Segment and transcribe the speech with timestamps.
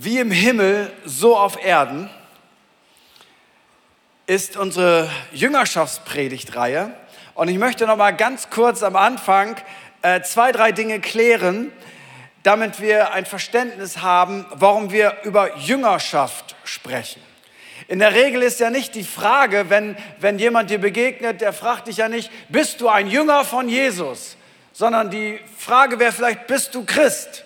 [0.00, 2.08] Wie im Himmel, so auf Erden
[4.28, 6.92] ist unsere Jüngerschaftspredigtreihe.
[7.34, 9.56] Und ich möchte noch mal ganz kurz am Anfang
[10.02, 11.72] äh, zwei, drei Dinge klären,
[12.44, 17.20] damit wir ein Verständnis haben, warum wir über Jüngerschaft sprechen.
[17.88, 21.88] In der Regel ist ja nicht die Frage, wenn, wenn jemand dir begegnet, der fragt
[21.88, 24.36] dich ja nicht, bist du ein Jünger von Jesus,
[24.72, 27.42] sondern die Frage wäre vielleicht, bist du Christ?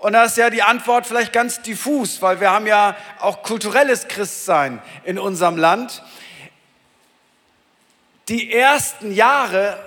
[0.00, 4.08] Und da ist ja die Antwort vielleicht ganz diffus, weil wir haben ja auch kulturelles
[4.08, 6.02] Christsein in unserem Land.
[8.28, 9.78] Die ersten Jahre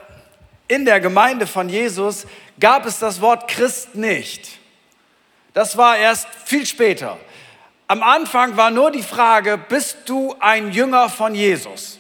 [0.67, 2.27] in der Gemeinde von Jesus
[2.59, 4.59] gab es das Wort Christ nicht.
[5.55, 7.17] Das war erst viel später.
[7.87, 11.99] Am Anfang war nur die Frage, bist du ein Jünger von Jesus?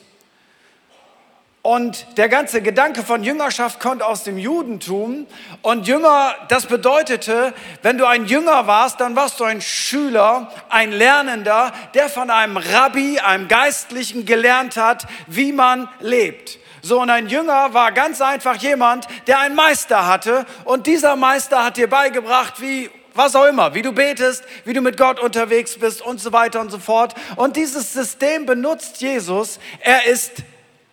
[1.65, 5.25] Und der ganze Gedanke von Jüngerschaft kommt aus dem Judentum.
[5.61, 10.91] Und Jünger, das bedeutete, wenn du ein Jünger warst, dann warst du ein Schüler, ein
[10.91, 16.59] Lernender, der von einem Rabbi, einem Geistlichen gelernt hat, wie man lebt.
[16.81, 20.45] So, und ein Jünger war ganz einfach jemand, der einen Meister hatte.
[20.65, 24.81] Und dieser Meister hat dir beigebracht, wie was auch immer, wie du betest, wie du
[24.81, 27.15] mit Gott unterwegs bist und so weiter und so fort.
[27.37, 29.59] Und dieses System benutzt Jesus.
[29.79, 30.43] Er ist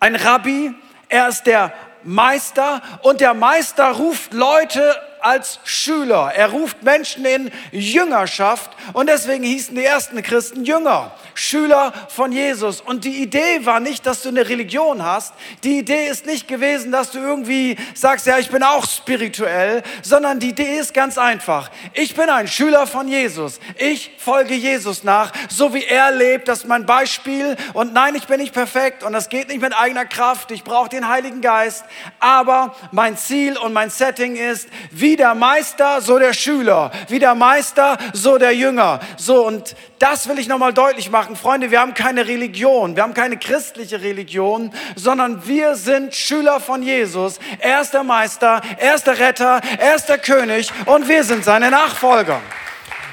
[0.01, 0.73] ein Rabbi,
[1.09, 1.71] er ist der
[2.03, 6.31] Meister und der Meister ruft Leute als Schüler.
[6.35, 12.81] Er ruft Menschen in Jüngerschaft und deswegen hießen die ersten Christen Jünger, Schüler von Jesus.
[12.81, 15.33] Und die Idee war nicht, dass du eine Religion hast.
[15.63, 20.39] Die Idee ist nicht gewesen, dass du irgendwie sagst, ja, ich bin auch spirituell, sondern
[20.39, 21.69] die Idee ist ganz einfach.
[21.93, 23.59] Ich bin ein Schüler von Jesus.
[23.77, 26.47] Ich folge Jesus nach, so wie er lebt.
[26.47, 27.55] Das ist mein Beispiel.
[27.73, 30.51] Und nein, ich bin nicht perfekt und das geht nicht mit eigener Kraft.
[30.51, 31.85] Ich brauche den Heiligen Geist.
[32.19, 36.89] Aber mein Ziel und mein Setting ist, wie wie der Meister, so der Schüler.
[37.09, 39.01] Wie der Meister, so der Jünger.
[39.17, 41.35] So, und das will ich nochmal deutlich machen.
[41.35, 42.95] Freunde, wir haben keine Religion.
[42.95, 47.39] Wir haben keine christliche Religion, sondern wir sind Schüler von Jesus.
[47.59, 51.43] Er ist der Meister, er ist der Retter, er ist der König und wir sind
[51.43, 52.39] seine Nachfolger.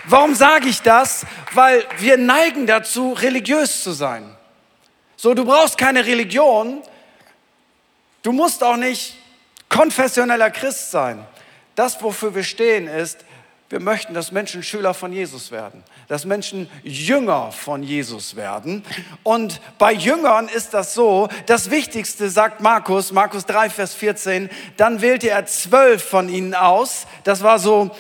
[0.05, 1.27] Warum sage ich das?
[1.53, 4.37] Weil wir neigen dazu, religiös zu sein.
[5.17, 6.81] So, du brauchst keine Religion.
[8.23, 9.17] Du musst auch nicht
[9.69, 11.27] konfessioneller Christ sein.
[11.79, 13.25] Das, wofür wir stehen, ist,
[13.69, 18.83] wir möchten, dass Menschen Schüler von Jesus werden, dass Menschen Jünger von Jesus werden.
[19.23, 25.01] Und bei Jüngern ist das so, das Wichtigste sagt Markus, Markus 3, Vers 14, dann
[25.03, 27.07] wählte er zwölf von ihnen aus.
[27.23, 27.95] Das war so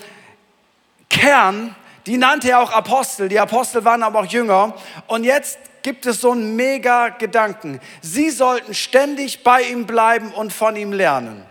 [1.08, 1.76] Kern,
[2.08, 3.28] die nannte er auch Apostel.
[3.28, 4.74] Die Apostel waren aber auch Jünger.
[5.06, 7.78] Und jetzt gibt es so einen mega Gedanken.
[8.02, 11.46] Sie sollten ständig bei ihm bleiben und von ihm lernen.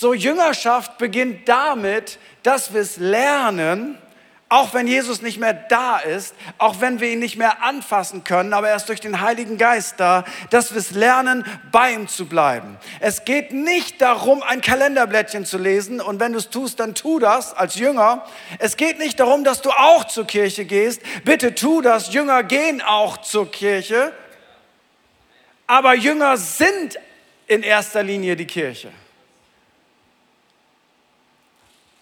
[0.00, 3.98] So Jüngerschaft beginnt damit, dass wir es lernen,
[4.48, 8.52] auch wenn Jesus nicht mehr da ist, auch wenn wir ihn nicht mehr anfassen können,
[8.52, 12.26] aber er ist durch den Heiligen Geist da, dass wir es lernen, bei ihm zu
[12.26, 12.76] bleiben.
[13.00, 17.18] Es geht nicht darum, ein Kalenderblättchen zu lesen und wenn du es tust, dann tu
[17.18, 18.24] das als Jünger.
[18.60, 21.02] Es geht nicht darum, dass du auch zur Kirche gehst.
[21.24, 22.12] Bitte tu das.
[22.12, 24.12] Jünger gehen auch zur Kirche.
[25.66, 27.00] Aber Jünger sind
[27.48, 28.92] in erster Linie die Kirche.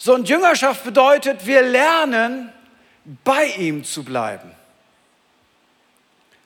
[0.06, 2.52] So ein Jüngerschaft bedeutet, wir lernen,
[3.24, 4.52] bei ihm zu bleiben.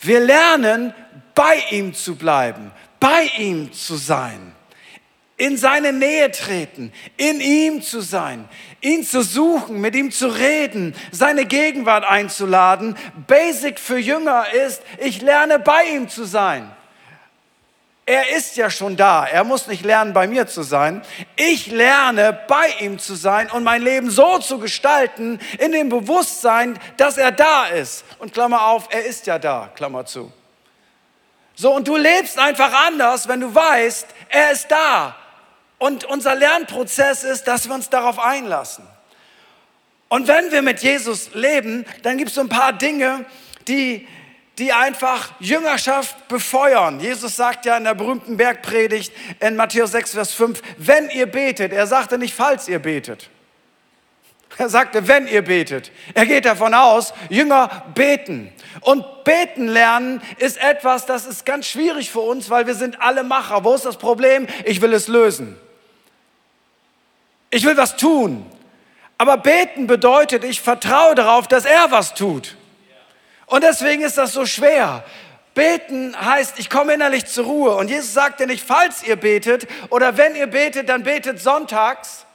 [0.01, 0.95] Wir lernen,
[1.35, 4.55] bei ihm zu bleiben, bei ihm zu sein,
[5.37, 8.49] in seine Nähe treten, in ihm zu sein,
[8.81, 12.97] ihn zu suchen, mit ihm zu reden, seine Gegenwart einzuladen.
[13.27, 16.75] Basic für Jünger ist, ich lerne bei ihm zu sein.
[18.07, 19.25] Er ist ja schon da.
[19.25, 21.03] Er muss nicht lernen, bei mir zu sein.
[21.37, 26.79] Ich lerne, bei ihm zu sein und mein Leben so zu gestalten, in dem Bewusstsein,
[26.97, 28.05] dass er da ist.
[28.19, 30.33] Und Klammer auf, er ist ja da, Klammer zu.
[31.55, 35.15] So, und du lebst einfach anders, wenn du weißt, er ist da.
[35.79, 38.87] Und unser Lernprozess ist, dass wir uns darauf einlassen.
[40.09, 43.25] Und wenn wir mit Jesus leben, dann gibt es so ein paar Dinge,
[43.69, 44.09] die,
[44.61, 47.01] die einfach Jüngerschaft befeuern.
[47.01, 49.11] Jesus sagt ja in der berühmten Bergpredigt
[49.41, 53.31] in Matthäus 6, Vers 5, wenn ihr betet, er sagte nicht, falls ihr betet.
[54.59, 55.91] Er sagte, wenn ihr betet.
[56.13, 58.53] Er geht davon aus, Jünger beten.
[58.83, 63.25] Und beten lernen ist etwas, das ist ganz schwierig für uns, weil wir sind alle
[63.25, 63.65] Macher.
[63.65, 64.47] Wo ist das Problem?
[64.67, 65.59] Ich will es lösen.
[67.49, 68.45] Ich will was tun.
[69.17, 72.57] Aber beten bedeutet, ich vertraue darauf, dass er was tut.
[73.51, 75.05] Und deswegen ist das so schwer.
[75.55, 77.75] Beten heißt, ich komme innerlich zur Ruhe.
[77.75, 82.27] Und Jesus sagte nicht, falls ihr betet oder wenn ihr betet, dann betet sonntags,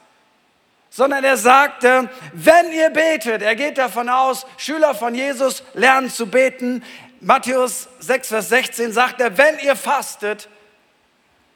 [0.90, 6.28] sondern er sagte, wenn ihr betet, er geht davon aus, Schüler von Jesus lernen zu
[6.28, 6.84] beten.
[7.22, 10.50] Matthäus 6, Vers 16 sagt er, wenn ihr fastet,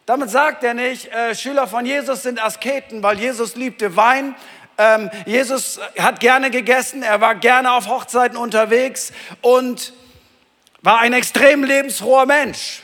[0.06, 4.36] damit sagt er nicht, äh, Schüler von Jesus sind Asketen, weil Jesus liebte Wein.
[4.80, 9.12] Ähm, Jesus hat gerne gegessen, er war gerne auf Hochzeiten unterwegs
[9.42, 9.92] und
[10.82, 12.82] war ein extrem lebensfroher Mensch.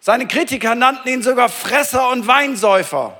[0.00, 3.17] Seine Kritiker nannten ihn sogar Fresser und Weinsäufer.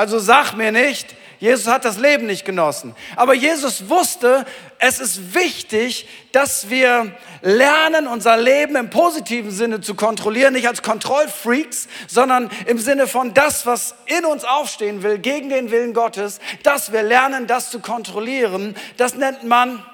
[0.00, 2.96] Also sag mir nicht, Jesus hat das Leben nicht genossen.
[3.16, 4.46] Aber Jesus wusste,
[4.78, 10.80] es ist wichtig, dass wir lernen, unser Leben im positiven Sinne zu kontrollieren, nicht als
[10.80, 16.40] Kontrollfreaks, sondern im Sinne von das, was in uns aufstehen will, gegen den Willen Gottes,
[16.62, 18.74] dass wir lernen, das zu kontrollieren.
[18.96, 19.84] Das nennt man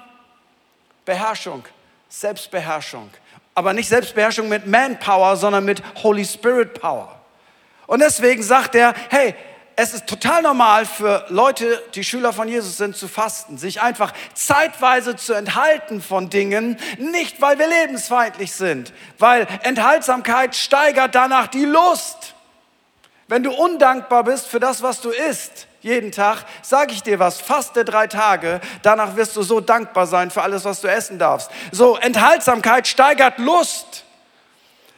[1.03, 1.65] Beherrschung,
[2.07, 3.09] Selbstbeherrschung.
[3.55, 7.19] Aber nicht Selbstbeherrschung mit Manpower, sondern mit Holy Spirit Power.
[7.87, 9.35] Und deswegen sagt er, hey,
[9.79, 14.11] es ist total normal für Leute, die Schüler von Jesus sind, zu fasten, sich einfach
[14.33, 21.65] zeitweise zu enthalten von Dingen, nicht weil wir lebensfeindlich sind, weil Enthaltsamkeit steigert danach die
[21.65, 22.33] Lust.
[23.27, 27.39] Wenn du undankbar bist für das, was du isst, jeden Tag, sage ich dir was,
[27.39, 31.51] faste drei Tage, danach wirst du so dankbar sein für alles, was du essen darfst.
[31.71, 34.05] So, Enthaltsamkeit steigert Lust.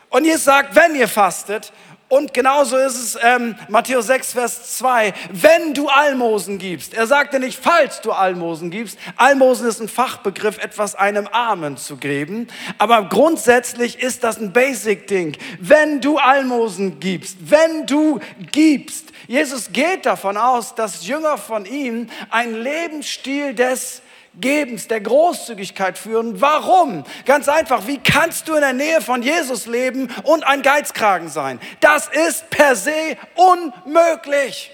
[0.10, 1.74] Und Jesus sagt, wenn ihr fastet,
[2.10, 6.96] und genauso ist es ähm, Matthäus 6, Vers 2, wenn du Almosen gibst.
[6.96, 8.98] Er sagte nicht, falls du Almosen gibst.
[9.16, 12.48] Almosen ist ein Fachbegriff, etwas einem Armen zu geben.
[12.80, 15.38] Aber grundsätzlich ist das ein Basic-Ding.
[15.60, 18.20] Wenn du Almosen gibst, wenn du
[18.52, 19.10] gibst.
[19.28, 24.02] Jesus geht davon aus, dass Jünger von ihm einen Lebensstil des
[24.36, 26.40] Gebens, der Großzügigkeit führen.
[26.42, 27.04] Warum?
[27.26, 31.60] Ganz einfach, wie kannst du in der Nähe von Jesus leben und ein Geizkragen sein?
[31.80, 34.72] Das ist per se unmöglich.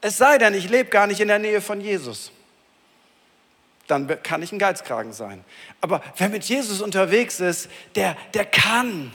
[0.00, 2.32] Es sei denn, ich lebe gar nicht in der Nähe von Jesus.
[3.86, 5.44] Dann kann ich ein Geizkragen sein.
[5.80, 9.12] Aber wer mit Jesus unterwegs ist, der, der kann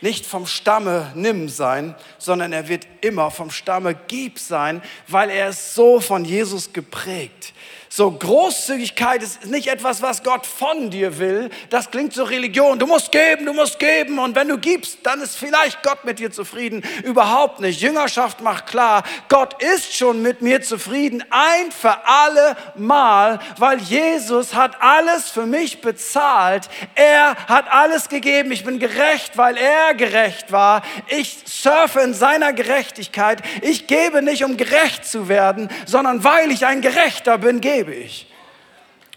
[0.00, 5.48] nicht vom Stamme Nimm sein, sondern er wird immer vom Stamme Gib sein, weil er
[5.48, 7.54] ist so von Jesus geprägt.
[7.96, 11.48] So Großzügigkeit ist nicht etwas, was Gott von dir will.
[11.70, 12.76] Das klingt so Religion.
[12.76, 14.18] Du musst geben, du musst geben.
[14.18, 16.82] Und wenn du gibst, dann ist vielleicht Gott mit dir zufrieden.
[17.04, 17.80] Überhaupt nicht.
[17.80, 21.22] Jüngerschaft macht klar, Gott ist schon mit mir zufrieden.
[21.30, 26.68] Ein für alle Mal, weil Jesus hat alles für mich bezahlt.
[26.96, 28.50] Er hat alles gegeben.
[28.50, 30.82] Ich bin gerecht, weil er gerecht war.
[31.06, 33.40] Ich surfe in seiner Gerechtigkeit.
[33.62, 37.94] Ich gebe nicht, um gerecht zu werden, sondern weil ich ein Gerechter bin, gebe lebe
[37.94, 38.30] ich.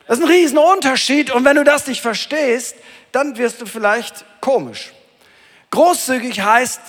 [0.08, 2.76] Das ist ein Riesenunterschied und wenn du das nicht verstehst,
[3.12, 4.94] dann wirst du vielleicht komisch.
[5.72, 6.80] Großzügig heißt,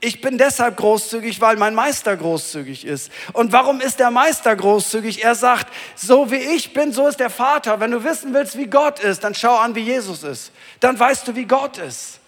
[0.00, 3.10] ich bin deshalb großzügig, weil mein Meister großzügig ist.
[3.32, 5.24] Und warum ist der Meister großzügig?
[5.24, 7.80] Er sagt, so wie ich bin, so ist der Vater.
[7.80, 10.52] Wenn du wissen willst, wie Gott ist, dann schau an, wie Jesus ist.
[10.78, 12.20] Dann weißt du, wie Gott ist.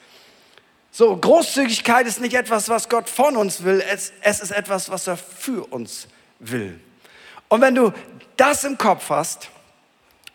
[0.90, 5.06] So, Großzügigkeit ist nicht etwas, was Gott von uns will, es, es ist etwas, was
[5.06, 6.08] er für uns
[6.40, 6.80] will.
[7.50, 7.92] Und wenn du
[8.36, 9.50] das im Kopf hast,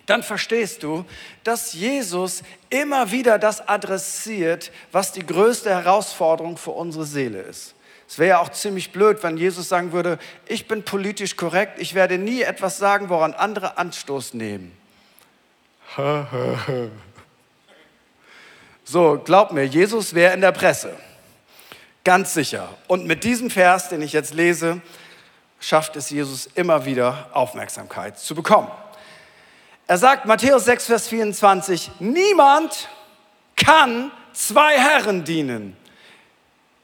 [0.06, 1.06] dann verstehst du,
[1.44, 7.73] dass Jesus immer wieder das adressiert, was die größte Herausforderung für unsere Seele ist.
[8.07, 11.95] Es wäre ja auch ziemlich blöd, wenn Jesus sagen würde, ich bin politisch korrekt, ich
[11.95, 14.77] werde nie etwas sagen, woran andere Anstoß nehmen.
[18.84, 20.95] so, glaub mir, Jesus wäre in der Presse.
[22.03, 22.69] Ganz sicher.
[22.88, 24.81] Und mit diesem Vers, den ich jetzt lese,
[25.59, 28.69] schafft es Jesus immer wieder Aufmerksamkeit zu bekommen.
[29.88, 32.89] Er sagt, Matthäus 6, Vers 24, niemand
[33.55, 35.77] kann zwei Herren dienen.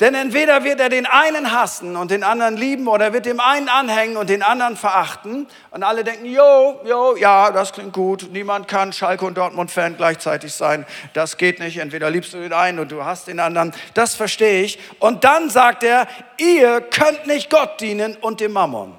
[0.01, 3.69] Denn entweder wird er den einen hassen und den anderen lieben oder wird dem einen
[3.69, 5.45] anhängen und den anderen verachten.
[5.69, 8.27] Und alle denken, jo, jo, ja, das klingt gut.
[8.31, 10.87] Niemand kann Schalke und Dortmund-Fan gleichzeitig sein.
[11.13, 11.77] Das geht nicht.
[11.77, 13.73] Entweder liebst du den einen und du hast den anderen.
[13.93, 14.79] Das verstehe ich.
[14.97, 18.95] Und dann sagt er, ihr könnt nicht Gott dienen und dem Mammon.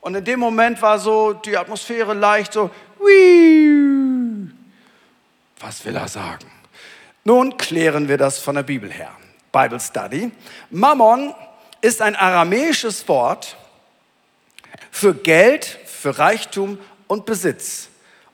[0.00, 4.50] Und in dem Moment war so die Atmosphäre leicht so, Wii.
[5.60, 6.50] was will er sagen?
[7.24, 9.12] Nun klären wir das von der Bibel her.
[9.54, 10.32] Bible Study.
[10.70, 11.32] Mammon
[11.80, 13.56] ist ein aramäisches Wort
[14.90, 17.88] für Geld, für Reichtum und Besitz.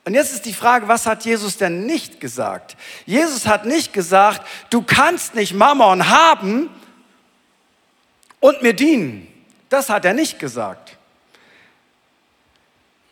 [0.07, 2.77] Und jetzt ist die Frage, was hat Jesus denn nicht gesagt?
[3.05, 6.71] Jesus hat nicht gesagt, du kannst nicht Mammon haben
[8.41, 9.29] und mir dienen.
[9.69, 10.97] Das hat er nicht gesagt.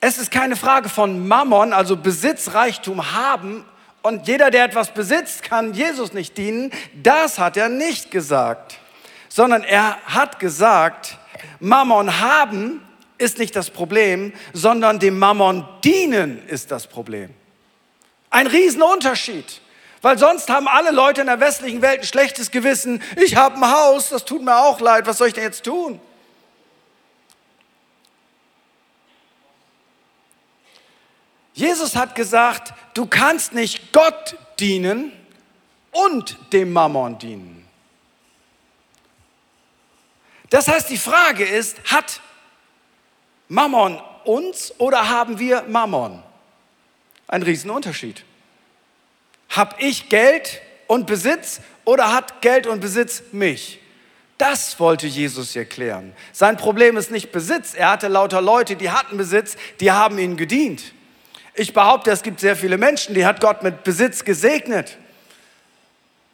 [0.01, 3.67] Es ist keine Frage von Mammon, also Besitz, Reichtum haben
[4.03, 6.71] und jeder, der etwas besitzt, kann Jesus nicht dienen.
[6.95, 8.79] Das hat er nicht gesagt,
[9.29, 11.19] sondern er hat gesagt,
[11.61, 12.83] Mammon haben
[13.19, 17.31] ist nicht das Problem, sondern dem Mammon dienen ist das Problem.
[18.31, 19.61] Ein Riesenunterschied.
[20.01, 23.03] Weil sonst haben alle Leute in der westlichen Welt ein schlechtes Gewissen.
[23.17, 25.07] Ich habe ein Haus, das tut mir auch leid.
[25.07, 26.01] Was soll ich denn jetzt tun?
[31.59, 35.11] Jesus hat gesagt, du kannst nicht Gott dienen
[35.91, 37.67] und dem Mammon dienen.
[40.51, 42.21] Das heißt, die Frage ist, hat
[43.49, 46.23] Mammon uns oder haben wir Mammon?
[47.27, 48.25] Ein Riesenunterschied.
[49.49, 53.81] Hab ich Geld und Besitz oder hat Geld und Besitz mich?
[54.39, 56.15] Das wollte Jesus erklären.
[56.33, 57.75] Sein Problem ist nicht Besitz.
[57.75, 60.95] Er hatte lauter Leute, die hatten Besitz, die haben ihm gedient.
[61.59, 64.97] Ich behaupte, es gibt sehr viele Menschen, die hat Gott mit Besitz gesegnet.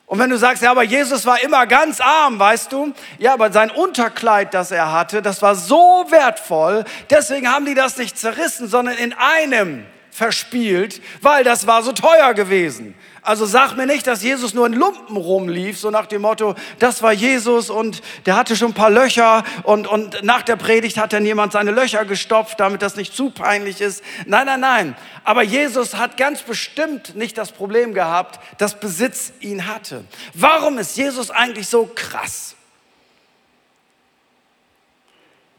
[0.06, 2.92] Und wenn du sagst, ja, aber Jesus war immer ganz arm, weißt du?
[3.18, 7.96] Ja, aber sein Unterkleid, das er hatte, das war so wertvoll, deswegen haben die das
[7.96, 12.94] nicht zerrissen, sondern in einem verspielt, weil das war so teuer gewesen.
[13.24, 17.02] Also sag mir nicht, dass Jesus nur in Lumpen rumlief, so nach dem Motto, das
[17.02, 21.14] war Jesus und der hatte schon ein paar Löcher und, und nach der Predigt hat
[21.14, 24.04] dann jemand seine Löcher gestopft, damit das nicht zu peinlich ist.
[24.26, 24.96] Nein, nein, nein.
[25.24, 30.04] Aber Jesus hat ganz bestimmt nicht das Problem gehabt, dass Besitz ihn hatte.
[30.34, 32.54] Warum ist Jesus eigentlich so krass?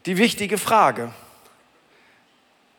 [0.06, 1.10] Die wichtige Frage.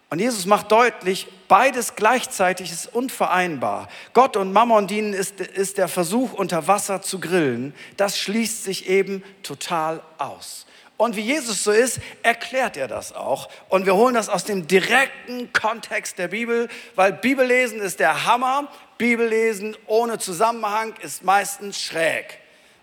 [0.10, 3.88] Und Jesus macht deutlich, beides gleichzeitig ist unvereinbar.
[4.13, 7.74] Gott und Mammon dienen ist, ist der Versuch, unter Wasser zu grillen.
[7.98, 10.66] Das schließt sich eben total aus.
[10.98, 13.50] Und wie Jesus so ist, erklärt er das auch.
[13.70, 18.68] Und wir holen das aus dem direkten Kontext der Bibel, weil Bibellesen ist der Hammer.
[18.98, 22.39] Bibellesen ohne Zusammenhang ist meistens schräg.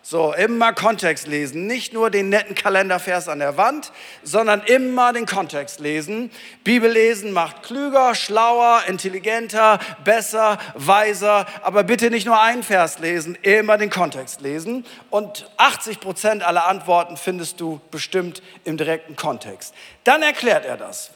[0.06, 1.66] So, immer Kontext lesen.
[1.66, 3.90] Nicht nur den netten Kalendervers an der Wand,
[4.22, 6.30] sondern immer den Kontext lesen.
[6.62, 11.46] Bibel lesen macht klüger, schlauer, intelligenter, besser, weiser.
[11.62, 14.84] Aber bitte nicht nur einen Vers lesen, immer den Kontext lesen.
[15.08, 19.72] Und 80 Prozent aller Antworten findest du bestimmt im direkten Kontext.
[20.04, 21.12] Dann erklärt er das.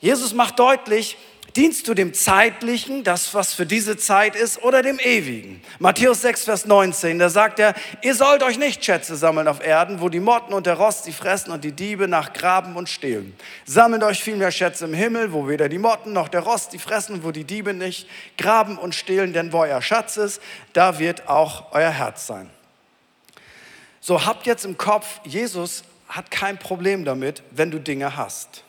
[0.00, 1.18] Jesus macht deutlich,
[1.56, 5.60] Dienst du dem Zeitlichen, das was für diese Zeit ist, oder dem Ewigen?
[5.78, 10.00] Matthäus 6, Vers 19, da sagt er, ihr sollt euch nicht Schätze sammeln auf Erden,
[10.00, 13.36] wo die Motten und der Rost sie fressen und die Diebe nach Graben und stehlen.
[13.66, 17.22] Sammelt euch vielmehr Schätze im Himmel, wo weder die Motten noch der Rost sie fressen,
[17.22, 20.40] wo die Diebe nicht graben und stehlen, denn wo euer Schatz ist,
[20.72, 22.48] da wird auch euer Herz sein.
[24.00, 28.61] So habt jetzt im Kopf, Jesus hat kein Problem damit, wenn du Dinge hast.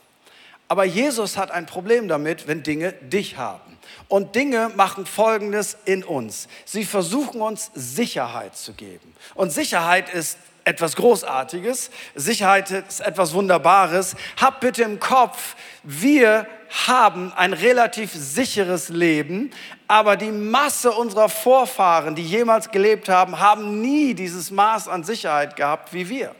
[0.73, 3.77] Aber Jesus hat ein Problem damit, wenn Dinge dich haben.
[4.07, 6.47] Und Dinge machen Folgendes in uns.
[6.65, 9.13] Sie versuchen uns Sicherheit zu geben.
[9.35, 11.91] Und Sicherheit ist etwas Großartiges.
[12.15, 14.15] Sicherheit ist etwas Wunderbares.
[14.41, 16.47] Hab bitte im Kopf, wir
[16.87, 19.51] haben ein relativ sicheres Leben,
[19.87, 25.55] aber die Masse unserer Vorfahren, die jemals gelebt haben, haben nie dieses Maß an Sicherheit
[25.55, 26.33] gehabt wie wir.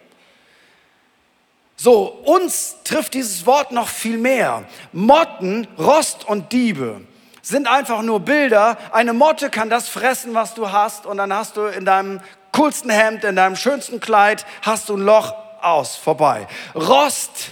[1.84, 4.64] So, uns trifft dieses Wort noch viel mehr.
[4.94, 7.02] Motten, Rost und Diebe
[7.42, 8.78] sind einfach nur Bilder.
[8.94, 12.22] Eine Motte kann das fressen, was du hast, und dann hast du in deinem
[12.54, 16.48] coolsten Hemd, in deinem schönsten Kleid, hast du ein Loch aus, vorbei.
[16.74, 17.50] Rost,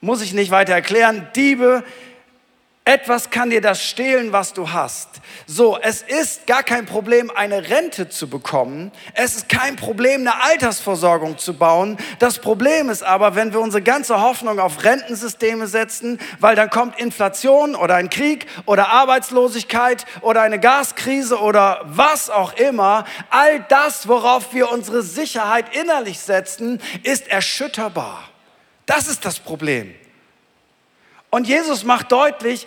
[0.00, 1.26] muss ich nicht weiter erklären.
[1.34, 1.82] Diebe,
[2.86, 5.08] etwas kann dir das stehlen, was du hast.
[5.46, 8.92] So, es ist gar kein Problem, eine Rente zu bekommen.
[9.14, 11.96] Es ist kein Problem, eine Altersversorgung zu bauen.
[12.18, 17.00] Das Problem ist aber, wenn wir unsere ganze Hoffnung auf Rentensysteme setzen, weil dann kommt
[17.00, 23.06] Inflation oder ein Krieg oder Arbeitslosigkeit oder eine Gaskrise oder was auch immer.
[23.30, 28.28] All das, worauf wir unsere Sicherheit innerlich setzen, ist erschütterbar.
[28.84, 29.94] Das ist das Problem.
[31.34, 32.64] Und Jesus macht deutlich,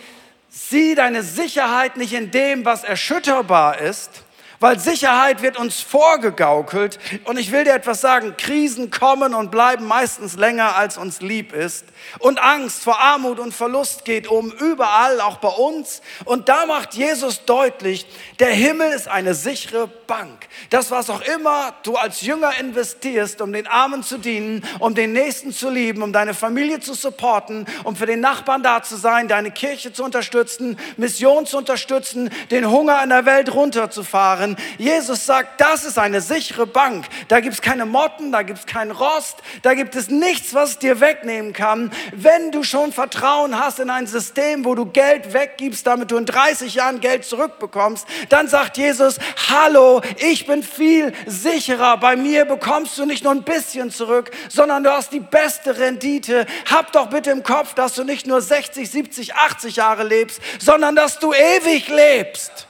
[0.50, 4.26] sieh deine Sicherheit nicht in dem, was erschütterbar ist,
[4.60, 7.00] weil Sicherheit wird uns vorgegaukelt.
[7.26, 11.54] Und ich will dir etwas sagen, Krisen kommen und bleiben meistens länger, als uns lieb
[11.54, 11.86] ist.
[12.20, 16.02] Und Angst vor Armut und Verlust geht um, überall, auch bei uns.
[16.26, 18.06] Und da macht Jesus deutlich,
[18.40, 20.48] der Himmel ist eine sichere Bank.
[20.70, 25.14] Das, was auch immer du als Jünger investierst, um den Armen zu dienen, um den
[25.14, 29.28] Nächsten zu lieben, um deine Familie zu supporten, um für den Nachbarn da zu sein,
[29.28, 34.58] deine Kirche zu unterstützen, Mission zu unterstützen, den Hunger in der Welt runterzufahren, Jahren.
[34.78, 37.06] Jesus sagt, das ist eine sichere Bank.
[37.28, 40.80] Da gibt es keine Motten, da gibt es keinen Rost, da gibt es nichts, was
[40.80, 41.92] dir wegnehmen kann.
[42.14, 46.26] Wenn du schon Vertrauen hast in ein System, wo du Geld weggibst, damit du in
[46.26, 49.18] 30 Jahren Geld zurückbekommst, dann sagt Jesus,
[49.50, 51.98] hallo, ich bin viel sicherer.
[51.98, 56.46] Bei mir bekommst du nicht nur ein bisschen zurück, sondern du hast die beste Rendite.
[56.70, 60.96] Hab doch bitte im Kopf, dass du nicht nur 60, 70, 80 Jahre lebst, sondern
[60.96, 62.68] dass du ewig lebst.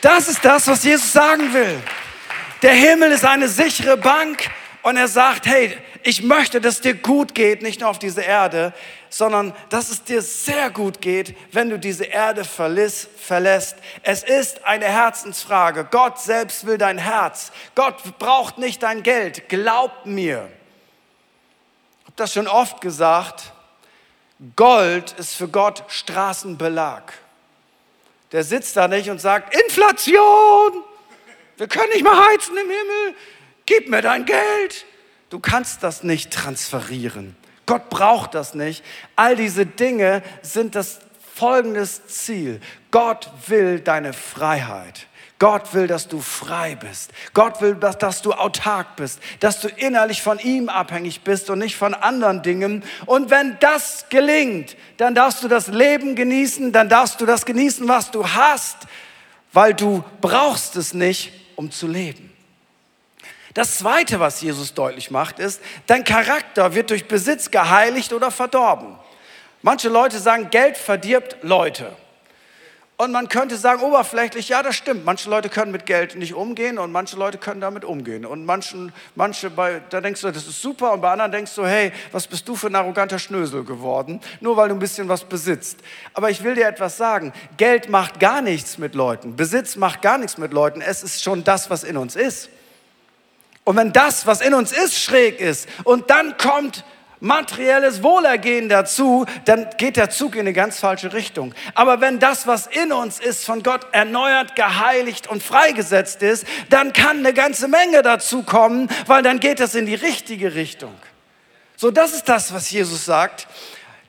[0.00, 1.78] Das ist das, was Jesus sagen will.
[2.62, 4.50] Der Himmel ist eine sichere Bank
[4.82, 8.72] und er sagt, hey, ich möchte, dass dir gut geht, nicht nur auf dieser Erde,
[9.10, 13.08] sondern dass es dir sehr gut geht, wenn du diese Erde verlässt.
[14.02, 15.86] Es ist eine Herzensfrage.
[15.90, 17.52] Gott selbst will dein Herz.
[17.74, 19.48] Gott braucht nicht dein Geld.
[19.48, 20.48] Glaub mir.
[22.00, 23.52] Ich habe das schon oft gesagt.
[24.56, 27.12] Gold ist für Gott Straßenbelag.
[28.32, 30.84] Der sitzt da nicht und sagt, Inflation,
[31.56, 33.16] wir können nicht mehr heizen im Himmel,
[33.66, 34.86] gib mir dein Geld.
[35.30, 37.36] Du kannst das nicht transferieren.
[37.66, 38.84] Gott braucht das nicht.
[39.14, 41.00] All diese Dinge sind das
[41.34, 42.60] folgendes Ziel.
[42.90, 45.06] Gott will deine Freiheit.
[45.40, 47.12] Gott will, dass du frei bist.
[47.32, 51.58] Gott will, dass, dass, du autark bist, dass du innerlich von ihm abhängig bist und
[51.58, 52.84] nicht von anderen Dingen.
[53.06, 57.88] Und wenn das gelingt, dann darfst du das Leben genießen, dann darfst du das genießen,
[57.88, 58.76] was du hast,
[59.54, 62.30] weil du brauchst es nicht, um zu leben.
[63.54, 68.94] Das Zweite, was Jesus deutlich macht, ist, dein Charakter wird durch Besitz geheiligt oder verdorben.
[69.62, 71.96] Manche Leute sagen, Geld verdirbt Leute.
[73.00, 75.06] Und man könnte sagen, oberflächlich, ja, das stimmt.
[75.06, 78.26] Manche Leute können mit Geld nicht umgehen und manche Leute können damit umgehen.
[78.26, 80.92] Und manchen, manche, bei, da denkst du, das ist super.
[80.92, 84.20] Und bei anderen denkst du, hey, was bist du für ein arroganter Schnösel geworden?
[84.42, 85.78] Nur weil du ein bisschen was besitzt.
[86.12, 87.32] Aber ich will dir etwas sagen.
[87.56, 89.34] Geld macht gar nichts mit Leuten.
[89.34, 90.82] Besitz macht gar nichts mit Leuten.
[90.82, 92.50] Es ist schon das, was in uns ist.
[93.64, 96.84] Und wenn das, was in uns ist, schräg ist und dann kommt
[97.20, 101.54] materielles Wohlergehen dazu, dann geht der Zug in eine ganz falsche Richtung.
[101.74, 106.92] Aber wenn das, was in uns ist, von Gott erneuert, geheiligt und freigesetzt ist, dann
[106.92, 110.94] kann eine ganze Menge dazu kommen, weil dann geht das in die richtige Richtung.
[111.76, 113.46] So, das ist das, was Jesus sagt.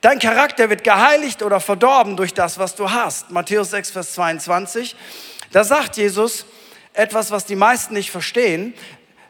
[0.01, 3.29] Dein Charakter wird geheiligt oder verdorben durch das, was du hast.
[3.29, 4.95] Matthäus 6, Vers 22.
[5.51, 6.45] Da sagt Jesus
[6.93, 8.73] etwas, was die meisten nicht verstehen.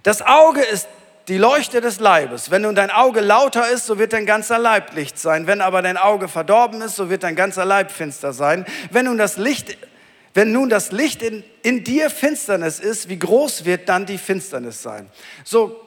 [0.04, 0.88] Das Auge ist
[1.32, 2.52] die Leuchte des Leibes.
[2.52, 5.48] Wenn nun dein Auge lauter ist, so wird dein ganzer Leib Licht sein.
[5.48, 8.66] Wenn aber dein Auge verdorben ist, so wird dein ganzer Leib finster sein.
[8.90, 9.78] Wenn nun das Licht,
[10.34, 14.84] wenn nun das Licht in, in dir Finsternis ist, wie groß wird dann die Finsternis
[14.84, 15.10] sein?
[15.46, 15.80] So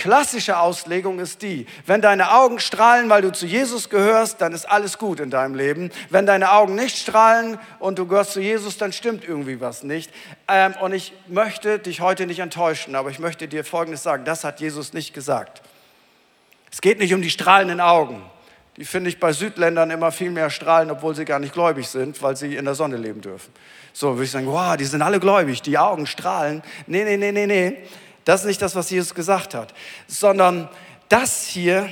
[0.00, 4.64] Klassische Auslegung ist die, wenn deine Augen strahlen, weil du zu Jesus gehörst, dann ist
[4.64, 5.90] alles gut in deinem Leben.
[6.08, 10.10] Wenn deine Augen nicht strahlen und du gehörst zu Jesus, dann stimmt irgendwie was nicht.
[10.48, 14.42] Ähm, und ich möchte dich heute nicht enttäuschen, aber ich möchte dir Folgendes sagen, das
[14.42, 15.60] hat Jesus nicht gesagt.
[16.72, 18.22] Es geht nicht um die strahlenden Augen.
[18.78, 22.22] Die finde ich bei Südländern immer viel mehr strahlen, obwohl sie gar nicht gläubig sind,
[22.22, 23.52] weil sie in der Sonne leben dürfen.
[23.92, 26.62] So würde ich sagen, wow, die sind alle gläubig, die Augen strahlen.
[26.86, 27.76] Nee, nee, nee, nee, nee.
[28.30, 29.74] Das ist nicht das, was Jesus gesagt hat,
[30.06, 30.68] sondern
[31.08, 31.88] das hier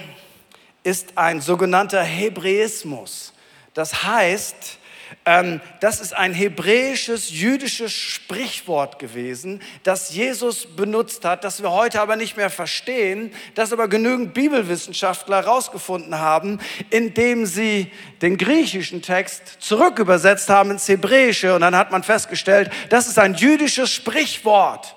[0.85, 3.33] ist ein sogenannter Hebräismus.
[3.75, 4.79] Das heißt,
[5.27, 12.01] ähm, das ist ein hebräisches, jüdisches Sprichwort gewesen, das Jesus benutzt hat, das wir heute
[12.01, 17.91] aber nicht mehr verstehen, das aber genügend Bibelwissenschaftler herausgefunden haben, indem sie
[18.23, 21.57] den griechischen Text zurückübersetzt haben ins Hebräische.
[21.57, 24.95] Und dann hat man festgestellt, das ist ein jüdisches Sprichwort.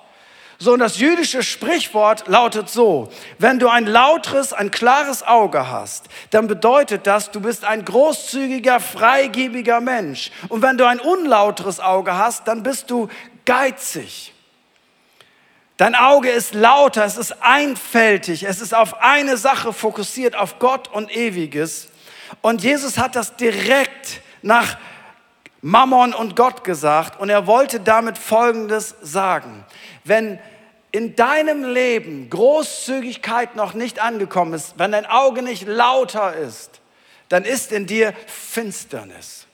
[0.61, 6.05] So, und das jüdische Sprichwort lautet so, wenn du ein lauteres, ein klares Auge hast,
[6.29, 10.29] dann bedeutet das, du bist ein großzügiger, freigebiger Mensch.
[10.49, 13.07] Und wenn du ein unlauteres Auge hast, dann bist du
[13.43, 14.35] geizig.
[15.77, 20.89] Dein Auge ist lauter, es ist einfältig, es ist auf eine Sache fokussiert, auf Gott
[20.89, 21.87] und Ewiges.
[22.41, 24.77] Und Jesus hat das direkt nach
[25.61, 29.63] Mammon und Gott gesagt und er wollte damit Folgendes sagen.
[30.03, 30.39] Wenn
[30.91, 36.81] in deinem Leben Großzügigkeit noch nicht angekommen ist, wenn dein Auge nicht lauter ist,
[37.29, 39.45] dann ist in dir Finsternis.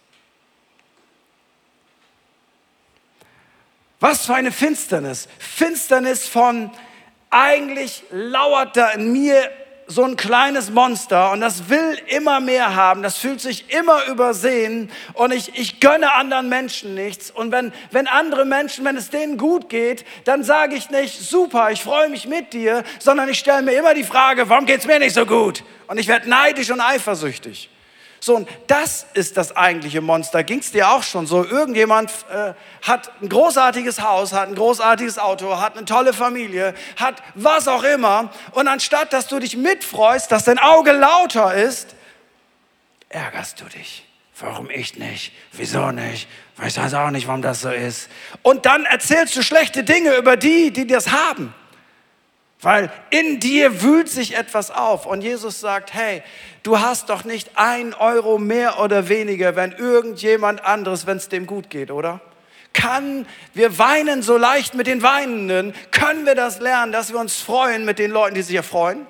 [4.00, 5.28] Was für eine Finsternis.
[5.40, 6.72] Finsternis von
[7.30, 9.50] eigentlich lauert da in mir
[9.88, 14.92] so ein kleines Monster und das will immer mehr haben, das fühlt sich immer übersehen
[15.14, 17.32] und ich, ich gönne anderen Menschen nichts.
[17.32, 21.72] Und wenn, wenn andere Menschen, wenn es denen gut geht, dann sage ich nicht, super,
[21.72, 24.88] ich freue mich mit dir, sondern ich stelle mir immer die Frage, warum geht es
[24.88, 25.64] mir nicht so gut?
[25.88, 27.70] Und ich werde neidisch und eifersüchtig.
[28.20, 30.44] So, und das ist das eigentliche Monster.
[30.44, 31.46] Ging es dir auch schon so?
[31.46, 37.22] Irgendjemand äh, hat ein großartiges Haus, hat ein großartiges Auto, hat eine tolle Familie, hat
[37.36, 38.32] was auch immer.
[38.52, 41.96] Und anstatt, dass du dich mitfreust, dass dein Auge lauter ist,
[43.10, 44.04] ärgerst du dich.
[44.40, 45.32] Warum ich nicht?
[45.52, 46.28] Wieso nicht?
[46.64, 48.10] Ich weiß auch nicht, warum das so ist.
[48.44, 51.54] Und dann erzählst du schlechte Dinge über die, die das haben.
[52.62, 55.06] Weil in dir wühlt sich etwas auf.
[55.06, 56.24] Und Jesus sagt, hey,
[56.64, 61.46] du hast doch nicht ein Euro mehr oder weniger, wenn irgendjemand anderes, wenn es dem
[61.46, 62.20] gut geht, oder?
[62.74, 67.38] Kann, wir weinen so leicht mit den Weinenden, können wir das lernen, dass wir uns
[67.38, 69.06] freuen mit den Leuten, die sich erfreuen?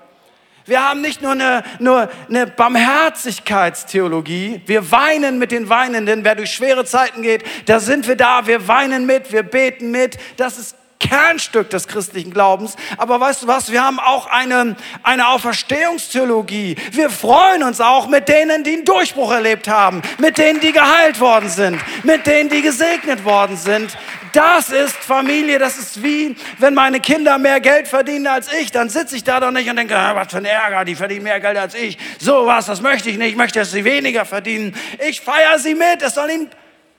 [0.66, 6.52] Wir haben nicht nur eine, nur eine Barmherzigkeitstheologie, wir weinen mit den Weinenden, wer durch
[6.52, 10.77] schwere Zeiten geht, da sind wir da, wir weinen mit, wir beten mit, das ist
[11.00, 12.76] Kernstück des christlichen Glaubens.
[12.98, 16.76] Aber weißt du was, wir haben auch eine, eine Auferstehungstheologie.
[16.92, 21.20] Wir freuen uns auch mit denen, die einen Durchbruch erlebt haben, mit denen, die geheilt
[21.20, 23.98] worden sind, mit denen, die gesegnet worden sind.
[24.34, 28.90] Das ist Familie, das ist wie, wenn meine Kinder mehr Geld verdienen als ich, dann
[28.90, 31.40] sitze ich da doch nicht und denke, ah, was für ein Ärger, die verdienen mehr
[31.40, 31.98] Geld als ich.
[32.20, 34.76] So was, das möchte ich nicht, ich möchte, dass sie weniger verdienen.
[35.08, 36.50] Ich feiere sie mit, es soll ihnen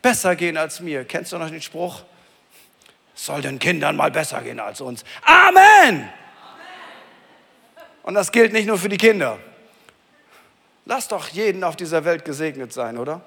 [0.02, 1.04] besser gehen als mir.
[1.04, 2.02] Kennst du noch den Spruch?
[3.18, 5.02] Soll den Kindern mal besser gehen als uns.
[5.22, 6.08] Amen!
[8.04, 9.38] Und das gilt nicht nur für die Kinder.
[10.84, 13.20] Lass doch jeden auf dieser Welt gesegnet sein, oder?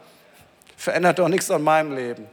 [0.78, 2.26] Verändert doch nichts an meinem Leben.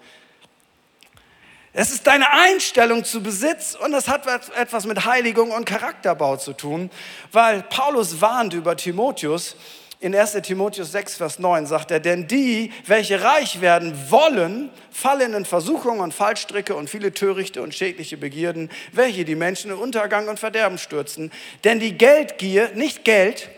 [1.73, 4.25] Es ist deine Einstellung zu Besitz und das hat
[4.57, 6.90] etwas mit Heiligung und Charakterbau zu tun,
[7.33, 9.57] weil Paulus warnt über Timotheus,
[10.00, 15.34] in 1 Timotheus 6, Vers 9 sagt er, denn die, welche reich werden wollen, fallen
[15.34, 20.28] in Versuchungen und Fallstricke und viele törichte und schädliche Begierden, welche die Menschen in Untergang
[20.28, 21.32] und Verderben stürzen.
[21.64, 23.50] Denn die Geldgier, nicht Geld,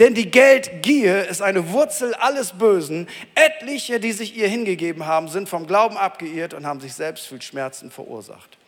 [0.00, 3.08] denn die Geldgier ist eine Wurzel alles Bösen.
[3.36, 7.42] Etliche, die sich ihr hingegeben haben, sind vom Glauben abgeirrt und haben sich selbst viel
[7.42, 8.58] Schmerzen verursacht.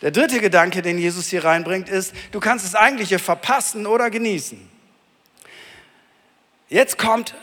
[0.00, 4.69] Der dritte Gedanke, den Jesus hier reinbringt, ist, du kannst das Eigentliche verpassen oder genießen.
[6.70, 7.34] Jetzt kommt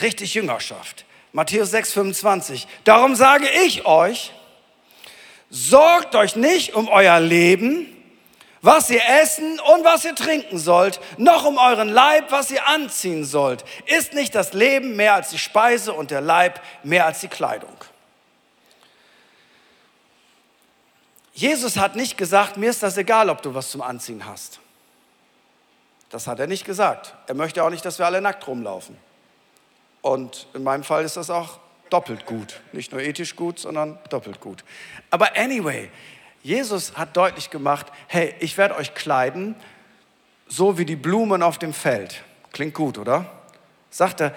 [0.00, 1.06] richtig Jüngerschaft.
[1.32, 2.68] Matthäus 6, 25.
[2.84, 4.30] Darum sage ich euch,
[5.50, 7.90] sorgt euch nicht um euer Leben,
[8.60, 13.24] was ihr essen und was ihr trinken sollt, noch um euren Leib, was ihr anziehen
[13.24, 13.64] sollt.
[13.86, 17.76] Ist nicht das Leben mehr als die Speise und der Leib mehr als die Kleidung?
[21.32, 24.60] Jesus hat nicht gesagt, mir ist das egal, ob du was zum Anziehen hast.
[26.14, 27.12] Das hat er nicht gesagt.
[27.26, 28.96] Er möchte auch nicht, dass wir alle nackt rumlaufen.
[30.00, 31.58] Und in meinem Fall ist das auch
[31.90, 32.60] doppelt gut.
[32.70, 34.62] Nicht nur ethisch gut, sondern doppelt gut.
[35.10, 35.90] Aber anyway,
[36.40, 39.56] Jesus hat deutlich gemacht, hey, ich werde euch kleiden,
[40.46, 42.22] so wie die Blumen auf dem Feld.
[42.52, 43.26] Klingt gut, oder?
[43.90, 44.36] Sagt er,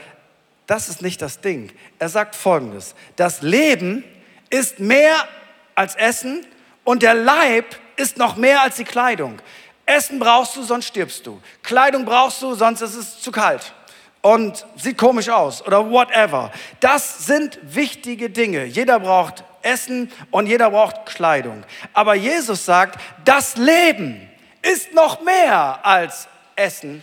[0.66, 1.72] das ist nicht das Ding.
[2.00, 4.04] Er sagt folgendes, das Leben
[4.50, 5.16] ist mehr
[5.76, 6.44] als Essen
[6.84, 9.40] und der Leib ist noch mehr als die Kleidung.
[9.88, 11.41] Essen brauchst du, sonst stirbst du.
[11.63, 13.73] Kleidung brauchst du, sonst ist es zu kalt
[14.21, 16.52] und sieht komisch aus oder whatever.
[16.82, 18.65] Das sind wichtige Dinge.
[18.65, 21.63] Jeder braucht Essen und jeder braucht Kleidung.
[21.93, 24.30] Aber Jesus sagt, das Leben
[24.62, 27.02] ist noch mehr als Essen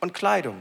[0.00, 0.60] und Kleidung.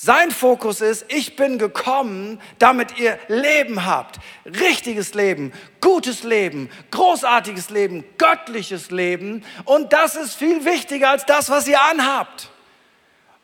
[0.00, 4.20] Sein Fokus ist, ich bin gekommen, damit ihr Leben habt.
[4.46, 9.44] Richtiges Leben, gutes Leben, großartiges Leben, göttliches Leben.
[9.64, 12.48] Und das ist viel wichtiger als das, was ihr anhabt.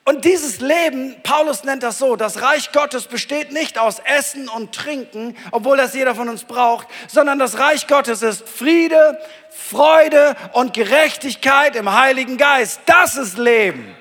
[0.05, 4.73] Und dieses Leben, Paulus nennt das so, das Reich Gottes besteht nicht aus Essen und
[4.73, 9.19] Trinken, obwohl das jeder von uns braucht, sondern das Reich Gottes ist Friede,
[9.51, 12.81] Freude und Gerechtigkeit im Heiligen Geist.
[12.87, 13.97] Das ist Leben.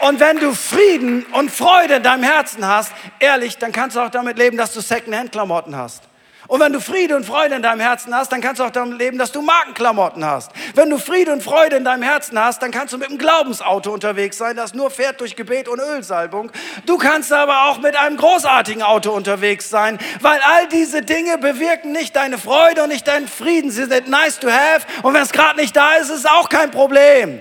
[0.00, 4.10] Und wenn du Frieden und Freude in deinem Herzen hast, ehrlich, dann kannst du auch
[4.10, 6.02] damit leben, dass du Secondhand-Klamotten hast.
[6.48, 8.98] Und wenn du Friede und Freude in deinem Herzen hast, dann kannst du auch damit
[8.98, 10.52] leben, dass du Markenklamotten hast.
[10.74, 13.92] Wenn du Friede und Freude in deinem Herzen hast, dann kannst du mit einem Glaubensauto
[13.92, 16.52] unterwegs sein, das nur fährt durch Gebet und Ölsalbung.
[16.84, 21.90] Du kannst aber auch mit einem großartigen Auto unterwegs sein, weil all diese Dinge bewirken
[21.90, 23.70] nicht deine Freude und nicht deinen Frieden.
[23.70, 26.48] Sie sind nice to have und wenn es gerade nicht da ist, ist es auch
[26.48, 27.40] kein Problem.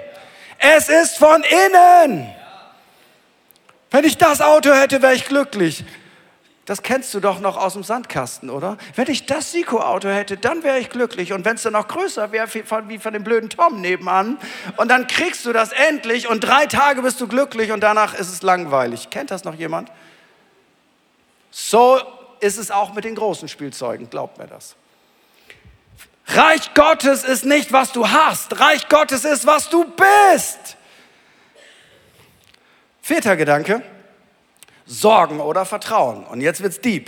[0.58, 2.34] Es ist von innen.
[3.95, 5.86] Wenn ich das Auto hätte, wäre ich glücklich.
[6.65, 8.77] Das kennst du doch noch aus dem Sandkasten, oder?
[8.95, 11.31] Wenn ich das Siko-Auto hätte, dann wäre ich glücklich.
[11.31, 14.38] Und wenn es dann noch größer wäre, wie von dem blöden Tom nebenan,
[14.75, 18.27] und dann kriegst du das endlich und drei Tage bist du glücklich und danach ist
[18.27, 19.12] es langweilig.
[19.12, 19.89] Kennt das noch jemand?
[21.49, 21.97] So
[22.41, 24.75] ist es auch mit den großen Spielzeugen, glaubt mir das.
[26.27, 28.60] Reich Gottes ist nicht, was du hast.
[28.60, 30.75] Reich Gottes ist, was du bist.
[33.06, 33.84] Vierter Gedanke.
[34.88, 36.24] Sorgen oder Vertrauen.
[36.26, 37.08] Und jetzt wird's deep.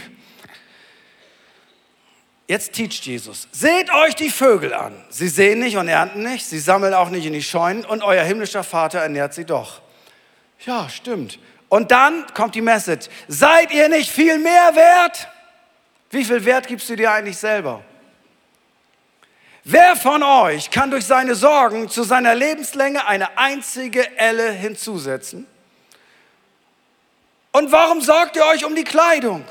[2.46, 3.48] Jetzt teacht Jesus.
[3.52, 5.04] Seht euch die Vögel an.
[5.10, 8.24] Sie sehen nicht und ernten nicht, sie sammeln auch nicht in die Scheunen und euer
[8.24, 9.82] himmlischer Vater ernährt sie doch.
[10.68, 11.40] Ja, stimmt.
[11.68, 13.08] Und dann kommt die Message.
[13.28, 15.28] Seid ihr nicht viel mehr wert?
[16.12, 17.84] Wie viel Wert gibst du dir eigentlich selber?
[19.64, 25.48] Wer von euch kann durch seine Sorgen zu seiner Lebenslänge eine einzige Elle hinzusetzen?
[27.52, 29.44] Und warum sorgt ihr euch um die Kleidung?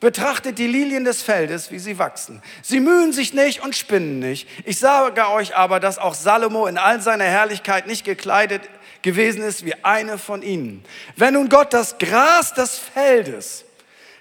[0.00, 2.42] Betrachtet die Lilien des Feldes, wie sie wachsen.
[2.62, 4.48] Sie mühen sich nicht und spinnen nicht.
[4.64, 8.62] Ich sage euch aber, dass auch Salomo in all seiner Herrlichkeit nicht gekleidet
[9.02, 10.84] gewesen ist wie eine von ihnen.
[11.16, 13.64] Wenn nun Gott das Gras des Feldes,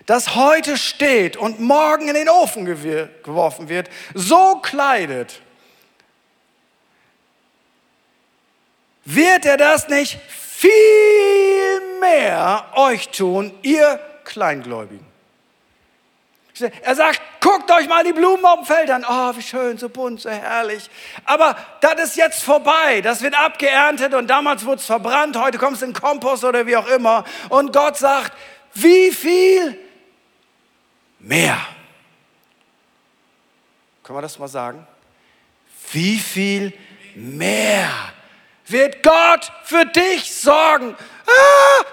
[0.06, 5.41] das heute steht und morgen in den Ofen geworfen wird, so kleidet,
[9.06, 11.48] wird er das nicht viel
[11.99, 15.09] mehr euch tun, ihr Kleingläubigen.
[16.81, 19.05] Er sagt, guckt euch mal die Blumen auf dem Feld an.
[19.07, 20.89] Oh, wie schön, so bunt, so herrlich.
[21.25, 23.01] Aber das ist jetzt vorbei.
[23.01, 25.38] Das wird abgeerntet und damals wurde es verbrannt.
[25.38, 27.23] Heute kommt es in Kompost oder wie auch immer.
[27.49, 28.33] Und Gott sagt,
[28.73, 29.79] wie viel
[31.19, 31.57] mehr?
[34.03, 34.85] Können wir das mal sagen?
[35.91, 36.73] Wie viel
[37.15, 37.89] mehr
[38.65, 40.95] wird Gott für dich sorgen?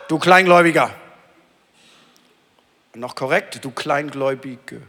[0.08, 0.90] Du Kleingläubiger.
[2.94, 4.80] Noch korrekt, du Kleingläubige.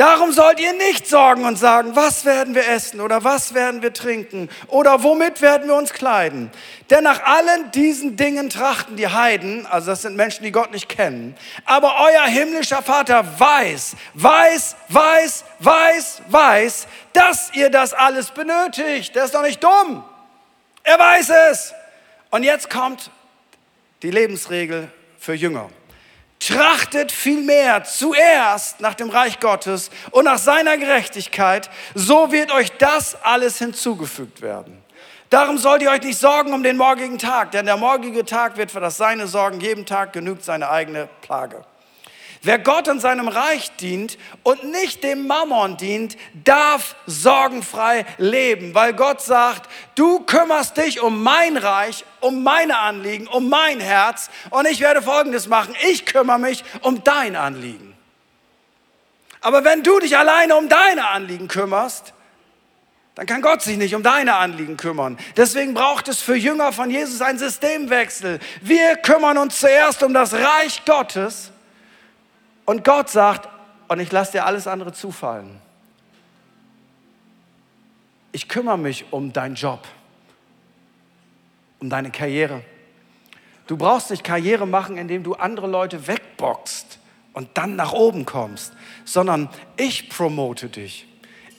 [0.00, 3.92] Darum sollt ihr nicht sorgen und sagen, was werden wir essen oder was werden wir
[3.92, 6.50] trinken oder womit werden wir uns kleiden.
[6.88, 10.88] Denn nach allen diesen Dingen trachten die Heiden, also das sind Menschen, die Gott nicht
[10.88, 11.36] kennen.
[11.66, 19.14] Aber euer himmlischer Vater weiß, weiß, weiß, weiß, weiß, dass ihr das alles benötigt.
[19.14, 20.02] Der ist doch nicht dumm.
[20.82, 21.74] Er weiß es.
[22.30, 23.10] Und jetzt kommt
[24.00, 25.68] die Lebensregel für Jünger.
[26.40, 33.16] Trachtet vielmehr zuerst nach dem Reich Gottes und nach seiner Gerechtigkeit, so wird euch das
[33.22, 34.82] alles hinzugefügt werden.
[35.28, 38.72] Darum sollt ihr euch nicht sorgen um den morgigen Tag, denn der morgige Tag wird
[38.72, 41.64] für das Seine sorgen, jeden Tag genügt seine eigene Plage.
[42.42, 48.94] Wer Gott und seinem Reich dient und nicht dem Mammon dient, darf sorgenfrei leben, weil
[48.94, 54.66] Gott sagt, du kümmerst dich um mein Reich, um meine Anliegen, um mein Herz und
[54.66, 57.94] ich werde Folgendes machen, ich kümmere mich um dein Anliegen.
[59.42, 62.14] Aber wenn du dich alleine um deine Anliegen kümmerst,
[63.16, 65.18] dann kann Gott sich nicht um deine Anliegen kümmern.
[65.36, 68.38] Deswegen braucht es für Jünger von Jesus einen Systemwechsel.
[68.62, 71.52] Wir kümmern uns zuerst um das Reich Gottes
[72.70, 73.48] und Gott sagt,
[73.88, 75.60] und ich lasse dir alles andere zufallen.
[78.30, 79.80] Ich kümmere mich um deinen Job,
[81.80, 82.62] um deine Karriere.
[83.66, 87.00] Du brauchst nicht Karriere machen, indem du andere Leute wegboxt
[87.32, 88.72] und dann nach oben kommst,
[89.04, 91.08] sondern ich promote dich.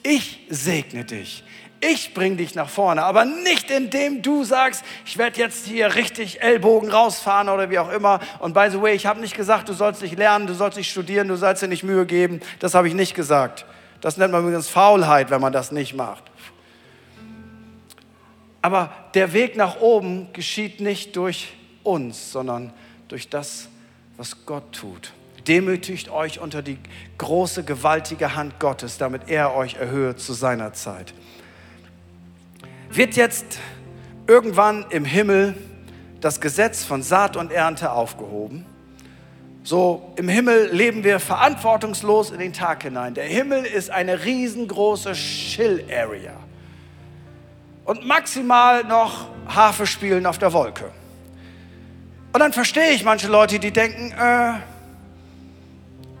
[0.02, 1.44] Ich segne dich.
[1.84, 6.40] Ich bring dich nach vorne, aber nicht indem du sagst, ich werde jetzt hier richtig
[6.40, 8.20] Ellbogen rausfahren oder wie auch immer.
[8.38, 10.92] Und by the way, ich habe nicht gesagt, du sollst nicht lernen, du sollst nicht
[10.92, 12.40] studieren, du sollst dir nicht Mühe geben.
[12.60, 13.66] Das habe ich nicht gesagt.
[14.00, 16.22] Das nennt man übrigens Faulheit, wenn man das nicht macht.
[18.62, 22.72] Aber der Weg nach oben geschieht nicht durch uns, sondern
[23.08, 23.66] durch das,
[24.16, 25.12] was Gott tut.
[25.48, 26.78] Demütigt euch unter die
[27.18, 31.12] große, gewaltige Hand Gottes, damit er euch erhöhe zu seiner Zeit
[32.96, 33.58] wird jetzt
[34.26, 35.54] irgendwann im Himmel
[36.20, 38.64] das Gesetz von Saat und Ernte aufgehoben.
[39.64, 43.14] So im Himmel leben wir verantwortungslos in den Tag hinein.
[43.14, 46.32] Der Himmel ist eine riesengroße Chill-Area.
[47.84, 50.90] Und maximal noch Harfe spielen auf der Wolke.
[52.32, 54.54] Und dann verstehe ich manche Leute, die denken, äh,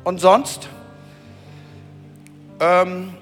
[0.04, 0.68] und sonst?
[2.60, 3.14] Ähm,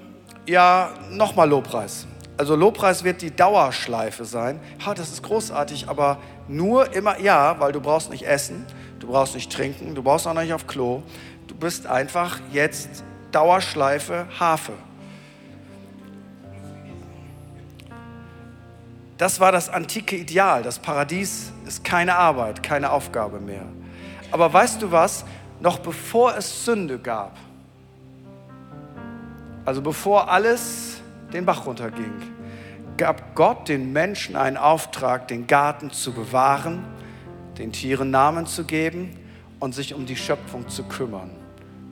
[0.45, 2.05] ja, nochmal Lobpreis.
[2.41, 4.59] Also Lobpreis wird die Dauerschleife sein.
[4.83, 8.65] Ha, das ist großartig, aber nur immer, ja, weil du brauchst nicht essen,
[8.99, 11.03] du brauchst nicht trinken, du brauchst auch nicht auf Klo.
[11.45, 14.73] Du bist einfach jetzt Dauerschleife Harfe.
[19.19, 20.63] Das war das antike Ideal.
[20.63, 23.67] Das Paradies ist keine Arbeit, keine Aufgabe mehr.
[24.31, 25.25] Aber weißt du was?
[25.59, 27.37] Noch bevor es Sünde gab,
[29.63, 31.00] also bevor alles
[31.33, 32.13] den Bach runterging,
[32.97, 36.83] gab Gott den Menschen einen Auftrag, den Garten zu bewahren,
[37.57, 39.17] den Tieren Namen zu geben
[39.59, 41.31] und sich um die Schöpfung zu kümmern.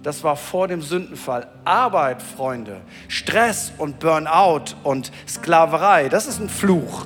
[0.02, 1.48] Das war vor dem Sündenfall.
[1.66, 7.06] Arbeit, Freunde, Stress und Burnout und Sklaverei, das ist ein Fluch.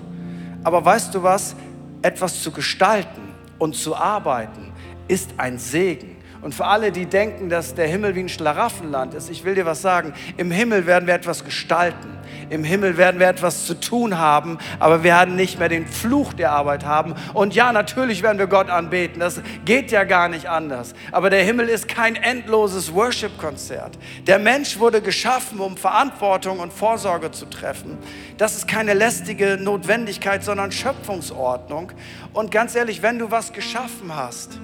[0.64, 1.56] Aber weißt du was?
[2.02, 3.22] Etwas zu gestalten
[3.58, 4.72] und zu arbeiten
[5.08, 6.13] ist ein Segen.
[6.44, 9.66] Und für alle, die denken, dass der Himmel wie ein Schlaraffenland ist, ich will dir
[9.66, 10.14] was sagen.
[10.36, 12.18] Im Himmel werden wir etwas gestalten.
[12.50, 16.34] Im Himmel werden wir etwas zu tun haben, aber wir werden nicht mehr den Fluch
[16.34, 17.16] der Arbeit haben.
[17.34, 19.22] Und ja, natürlich werden wir Gott anbeten.
[19.22, 20.94] Das geht ja gar nicht anders.
[21.14, 23.98] Aber der Himmel ist kein endloses Worship-Konzert.
[24.28, 27.98] Der Mensch wurde geschaffen, um Verantwortung und Vorsorge zu treffen.
[28.38, 31.94] Das ist keine lästige Notwendigkeit, sondern Schöpfungsordnung.
[32.34, 34.60] Und ganz ehrlich, wenn du was geschaffen hast,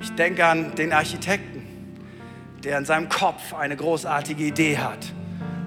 [0.00, 1.58] ich denke an den Architekten
[2.64, 4.98] der in seinem Kopf eine großartige Idee hat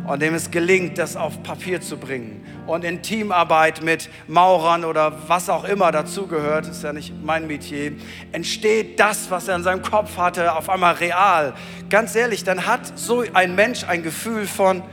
[0.06, 2.46] und dem es gelingt, das auf Papier zu bringen.
[2.66, 7.94] Und in Teamarbeit mit Maurern oder was auch immer dazugehört, ist ja nicht mein Metier,
[8.32, 11.54] entsteht das, was er in seinem Kopf hatte, auf einmal real.
[11.90, 14.84] Ganz ehrlich, dann hat so ein Mensch ein Gefühl von,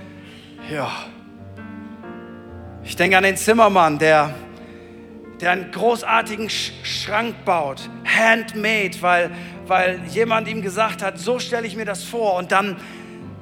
[0.70, 0.90] ja.
[2.85, 4.35] Ich denke an den Zimmermann, der,
[5.40, 9.31] der einen großartigen Schrank baut, handmade, weil
[9.68, 12.77] weil jemand ihm gesagt hat, so stelle ich mir das vor und dann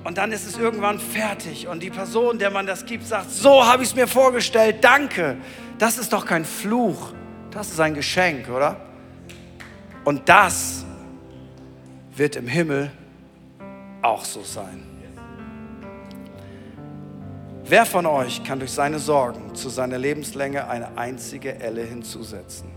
[0.05, 3.67] und dann ist es irgendwann fertig und die Person, der man das gibt, sagt, so
[3.67, 5.37] habe ich es mir vorgestellt, danke.
[5.79, 7.13] Das ist doch kein Fluch,
[7.51, 8.77] das ist ein Geschenk, oder?
[10.05, 10.85] Und das
[12.15, 12.93] wird im Himmel
[14.01, 14.96] auch so sein.
[17.69, 22.71] Wer von euch kann durch seine Sorgen zu seiner Lebenslänge eine einzige Elle hinzusetzen?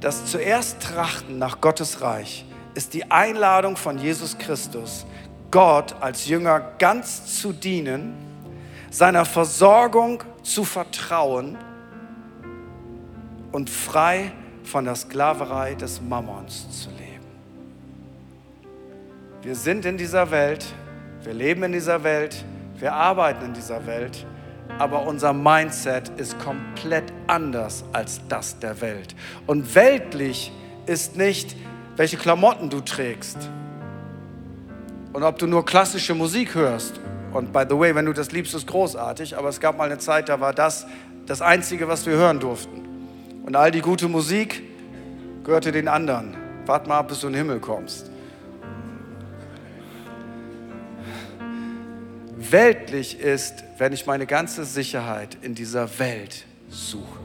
[0.00, 5.04] Das zuerst Trachten nach Gottes Reich ist die Einladung von Jesus Christus,
[5.50, 8.14] Gott als Jünger ganz zu dienen,
[8.90, 11.58] seiner Versorgung zu vertrauen
[13.52, 14.32] und frei
[14.64, 17.26] von der Sklaverei des Mammons zu leben.
[19.42, 20.64] Wir sind in dieser Welt,
[21.22, 22.42] wir leben in dieser Welt,
[22.78, 24.26] wir arbeiten in dieser Welt
[24.78, 29.14] aber unser Mindset ist komplett anders als das der Welt.
[29.46, 30.52] Und weltlich
[30.86, 31.56] ist nicht,
[31.96, 33.38] welche Klamotten du trägst
[35.12, 37.00] und ob du nur klassische Musik hörst.
[37.32, 39.98] Und by the way, wenn du das liebst, ist großartig, aber es gab mal eine
[39.98, 40.86] Zeit, da war das
[41.26, 42.84] das Einzige, was wir hören durften.
[43.44, 44.62] Und all die gute Musik
[45.42, 46.36] gehörte den anderen.
[46.66, 48.10] Wart mal ab, bis du in den Himmel kommst.
[52.38, 57.20] Weltlich ist, wenn ich meine ganze Sicherheit in dieser Welt suche.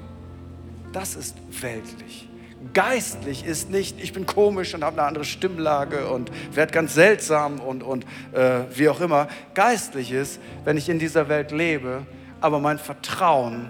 [0.93, 2.29] Das ist weltlich.
[2.73, 7.59] Geistlich ist nicht, ich bin komisch und habe eine andere Stimmlage und werde ganz seltsam
[7.59, 9.27] und, und äh, wie auch immer.
[9.53, 12.05] Geistlich ist, wenn ich in dieser Welt lebe,
[12.39, 13.69] aber mein Vertrauen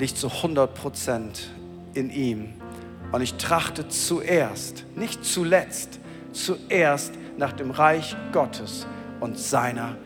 [0.00, 1.50] liegt zu 100 Prozent
[1.94, 2.54] in ihm.
[3.12, 6.00] Und ich trachte zuerst, nicht zuletzt,
[6.32, 8.86] zuerst nach dem Reich Gottes
[9.20, 9.96] und seiner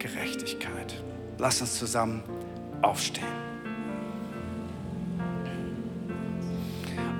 [0.00, 1.00] Gerechtigkeit.
[1.38, 2.24] Lass uns zusammen
[2.82, 3.26] aufstehen.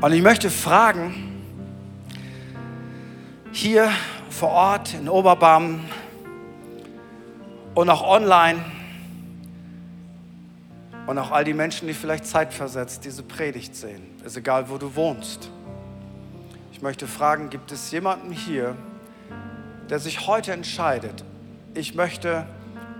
[0.00, 1.44] Und ich möchte fragen,
[3.52, 3.90] hier
[4.30, 5.80] vor Ort in Oberbaum
[7.74, 8.64] und auch online
[11.06, 14.94] und auch all die Menschen, die vielleicht zeitversetzt diese Predigt sehen, ist egal, wo du
[14.96, 15.50] wohnst.
[16.72, 18.74] Ich möchte fragen, gibt es jemanden hier,
[19.90, 21.24] der sich heute entscheidet,
[21.74, 22.46] ich möchte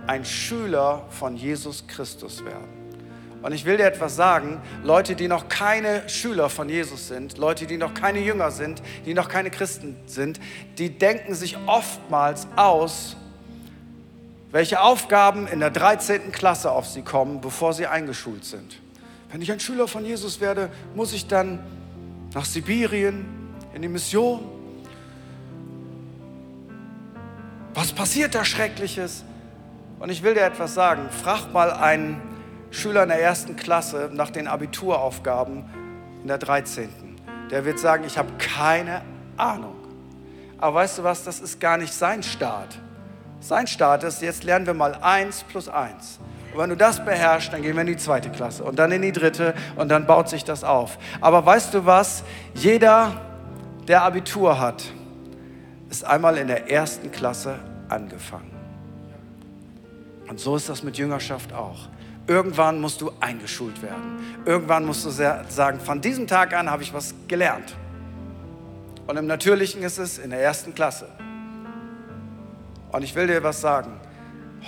[0.07, 2.81] ein Schüler von Jesus Christus werden.
[3.41, 7.65] Und ich will dir etwas sagen, Leute, die noch keine Schüler von Jesus sind, Leute,
[7.65, 10.39] die noch keine Jünger sind, die noch keine Christen sind,
[10.77, 13.15] die denken sich oftmals aus,
[14.51, 16.31] welche Aufgaben in der 13.
[16.31, 18.79] Klasse auf sie kommen, bevor sie eingeschult sind.
[19.31, 21.59] Wenn ich ein Schüler von Jesus werde, muss ich dann
[22.33, 23.25] nach Sibirien,
[23.73, 24.41] in die Mission?
[27.73, 29.23] Was passiert da Schreckliches?
[30.01, 31.09] Und ich will dir etwas sagen.
[31.11, 32.19] Frag mal einen
[32.71, 35.63] Schüler in der ersten Klasse nach den Abituraufgaben
[36.23, 36.89] in der 13.
[37.51, 39.03] Der wird sagen, ich habe keine
[39.37, 39.75] Ahnung.
[40.57, 42.79] Aber weißt du was, das ist gar nicht sein Start.
[43.41, 46.19] Sein Start ist, jetzt lernen wir mal 1 plus 1.
[46.51, 49.03] Und wenn du das beherrschst, dann gehen wir in die zweite Klasse und dann in
[49.03, 50.97] die dritte und dann baut sich das auf.
[51.21, 52.23] Aber weißt du was?
[52.55, 53.21] Jeder,
[53.87, 54.83] der Abitur hat,
[55.91, 58.60] ist einmal in der ersten Klasse angefangen.
[60.31, 61.89] Und so ist das mit Jüngerschaft auch.
[62.25, 64.17] Irgendwann musst du eingeschult werden.
[64.45, 67.75] Irgendwann musst du sagen, von diesem Tag an habe ich was gelernt.
[69.07, 71.09] Und im Natürlichen ist es in der ersten Klasse.
[72.93, 73.99] Und ich will dir was sagen.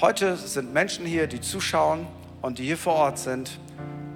[0.02, 2.08] Heute sind Menschen hier, die zuschauen
[2.42, 3.58] und die hier vor Ort sind.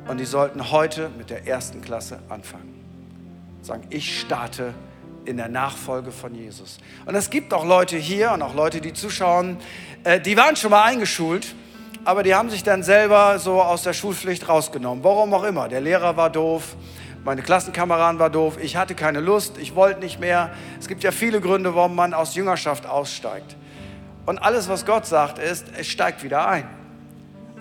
[0.09, 2.74] Und die sollten heute mit der ersten Klasse anfangen.
[3.61, 4.74] Sagen, ich starte
[5.28, 6.78] in der Nachfolge von Jesus.
[7.05, 9.57] Und es gibt auch Leute hier und auch Leute, die zuschauen,
[10.03, 11.53] äh, die waren schon mal eingeschult,
[12.05, 15.03] aber die haben sich dann selber so aus der Schulpflicht rausgenommen.
[15.03, 15.67] Warum auch immer.
[15.67, 16.75] Der Lehrer war doof,
[17.25, 20.51] meine Klassenkameraden war doof, ich hatte keine Lust, ich wollte nicht mehr.
[20.80, 23.57] Es gibt ja viele Gründe, warum man aus Jüngerschaft aussteigt.
[24.25, 26.67] Und alles, was Gott sagt, ist, es steigt wieder ein.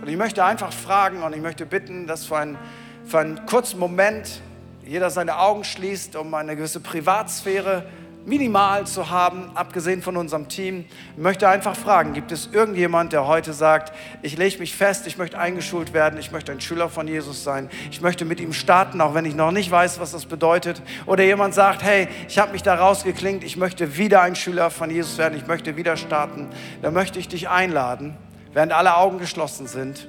[0.00, 2.58] Und ich möchte einfach fragen und ich möchte bitten, dass für einen,
[3.04, 4.40] für einen kurzen Moment
[4.86, 7.84] jeder seine Augen schließt, um eine gewisse Privatsphäre
[8.24, 10.84] minimal zu haben, abgesehen von unserem Team.
[11.16, 15.16] Ich möchte einfach fragen, gibt es irgendjemand, der heute sagt, ich lege mich fest, ich
[15.16, 19.00] möchte eingeschult werden, ich möchte ein Schüler von Jesus sein, ich möchte mit ihm starten,
[19.00, 20.82] auch wenn ich noch nicht weiß, was das bedeutet.
[21.06, 24.90] Oder jemand sagt, hey, ich habe mich da rausgeklingt, ich möchte wieder ein Schüler von
[24.90, 26.48] Jesus werden, ich möchte wieder starten.
[26.82, 28.16] Da möchte ich dich einladen,
[28.52, 30.08] während alle Augen geschlossen sind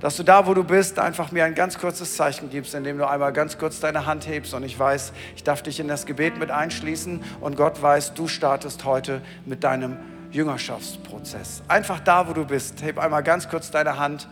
[0.00, 3.08] dass du da, wo du bist, einfach mir ein ganz kurzes Zeichen gibst, indem du
[3.08, 6.38] einmal ganz kurz deine Hand hebst und ich weiß, ich darf dich in das Gebet
[6.38, 9.96] mit einschließen und Gott weiß, du startest heute mit deinem
[10.30, 11.62] Jüngerschaftsprozess.
[11.68, 14.28] Einfach da, wo du bist, heb einmal ganz kurz deine Hand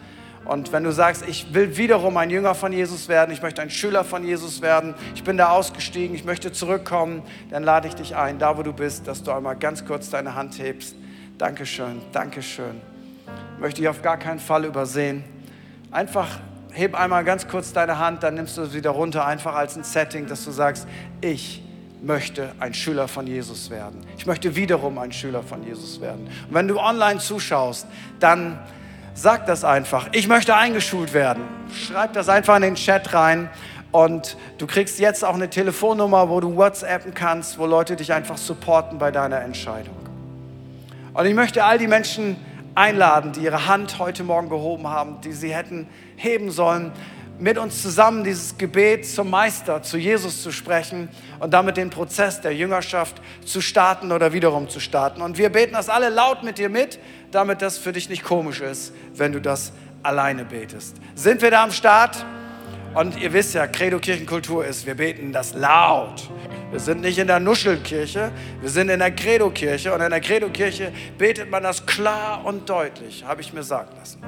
[0.46, 3.70] und wenn du sagst, ich will wiederum ein Jünger von Jesus werden, ich möchte ein
[3.70, 8.14] Schüler von Jesus werden, ich bin da ausgestiegen, ich möchte zurückkommen, dann lade ich dich
[8.14, 10.94] ein, da wo du bist, dass du einmal ganz kurz deine Hand hebst.
[11.36, 12.80] Dankeschön, Dankeschön.
[13.58, 15.24] Möchte ich auf gar keinen Fall übersehen.
[15.96, 16.28] Einfach
[16.72, 19.82] heb einmal ganz kurz deine Hand, dann nimmst du es wieder runter, einfach als ein
[19.82, 20.86] Setting, dass du sagst,
[21.22, 21.62] ich
[22.02, 24.06] möchte ein Schüler von Jesus werden.
[24.18, 26.26] Ich möchte wiederum ein Schüler von Jesus werden.
[26.26, 27.86] Und wenn du online zuschaust,
[28.20, 28.58] dann
[29.14, 30.08] sag das einfach.
[30.12, 31.44] Ich möchte eingeschult werden.
[31.72, 33.48] Schreib das einfach in den Chat rein.
[33.90, 38.36] Und du kriegst jetzt auch eine Telefonnummer, wo du WhatsAppen kannst, wo Leute dich einfach
[38.36, 39.96] supporten bei deiner Entscheidung.
[41.14, 42.36] Und ich möchte all die Menschen
[42.76, 46.92] einladen, die ihre Hand heute Morgen gehoben haben, die sie hätten heben sollen,
[47.38, 51.08] mit uns zusammen dieses Gebet zum Meister, zu Jesus zu sprechen
[51.38, 55.20] und damit den Prozess der Jüngerschaft zu starten oder wiederum zu starten.
[55.20, 56.98] Und wir beten das alle laut mit dir mit,
[57.30, 59.72] damit das für dich nicht komisch ist, wenn du das
[60.02, 60.96] alleine betest.
[61.14, 62.24] Sind wir da am Start?
[62.96, 66.30] Und ihr wisst ja, Credo Kirchenkultur ist, wir beten das laut.
[66.70, 68.32] Wir sind nicht in der Nuschelkirche,
[68.62, 73.22] wir sind in der Credo-Kirche und in der Credo-Kirche betet man das klar und deutlich,
[73.22, 74.22] habe ich mir sagen lassen.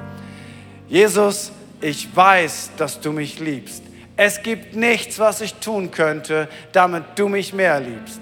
[0.87, 1.51] Jesus,
[1.81, 3.81] ich weiß, dass du mich liebst.
[4.15, 8.21] Es gibt nichts, was ich tun könnte, damit du mich mehr liebst.